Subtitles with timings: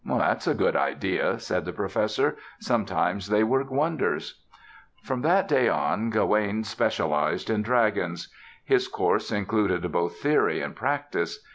[0.03, 2.35] "That's a good idea," said the Professor.
[2.59, 4.41] "Sometimes they work wonders."
[5.03, 8.27] From that day on Gawaine specialized in dragons.
[8.65, 11.45] His course included both theory and practice.